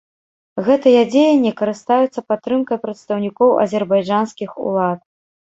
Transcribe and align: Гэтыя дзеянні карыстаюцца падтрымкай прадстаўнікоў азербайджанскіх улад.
Гэтыя 0.67 1.01
дзеянні 1.15 1.51
карыстаюцца 1.59 2.23
падтрымкай 2.31 2.77
прадстаўнікоў 2.87 3.49
азербайджанскіх 3.67 4.51
улад. 4.69 4.99